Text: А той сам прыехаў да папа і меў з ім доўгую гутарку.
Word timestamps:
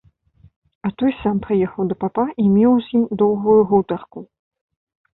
А 0.89 0.89
той 1.01 1.13
сам 1.19 1.37
прыехаў 1.43 1.83
да 1.93 1.99
папа 2.05 2.25
і 2.43 2.49
меў 2.57 2.73
з 2.89 3.01
ім 3.01 3.07
доўгую 3.23 3.61
гутарку. 3.75 4.29